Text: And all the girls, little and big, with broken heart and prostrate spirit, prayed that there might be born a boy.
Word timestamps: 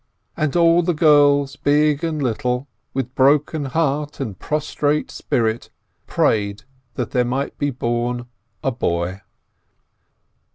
And 0.35 0.55
all 0.55 0.81
the 0.81 0.95
girls, 0.95 1.55
little 1.63 1.87
and 2.03 2.23
big, 2.23 2.65
with 2.95 3.13
broken 3.13 3.65
heart 3.65 4.19
and 4.19 4.39
prostrate 4.39 5.11
spirit, 5.11 5.69
prayed 6.07 6.63
that 6.95 7.11
there 7.11 7.23
might 7.23 7.55
be 7.59 7.69
born 7.69 8.25
a 8.63 8.71
boy. 8.71 9.21